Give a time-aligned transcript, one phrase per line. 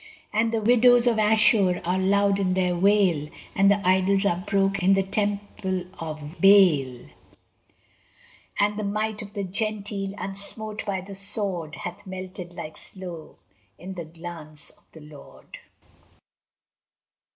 [0.33, 4.81] And the widows of Ashur are loud in their wail, And the idols are broke
[4.81, 7.05] in the temple of Baal;
[8.59, 13.35] And the might of the Gentile, unsmote by the sword, Hath melted like snow
[13.77, 15.59] in the glance of the Lord!